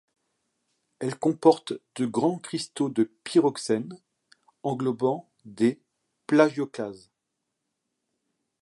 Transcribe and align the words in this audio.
Elle 0.97 1.15
comporte 1.19 1.73
de 1.95 2.07
grands 2.07 2.39
cristaux 2.39 2.89
de 2.89 3.03
pyroxène 3.23 4.01
englobant 4.63 5.29
des 5.45 5.79
plagioclases. 6.25 7.11